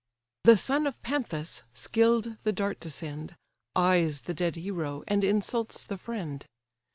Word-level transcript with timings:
The 0.45 0.57
son 0.57 0.87
of 0.87 0.99
Panthus, 1.03 1.61
skill'd 1.75 2.35
the 2.41 2.51
dart 2.51 2.81
to 2.81 2.89
send, 2.89 3.35
Eyes 3.75 4.21
the 4.21 4.33
dead 4.33 4.55
hero, 4.55 5.03
and 5.07 5.23
insults 5.23 5.83
the 5.85 5.95
friend. 5.95 6.43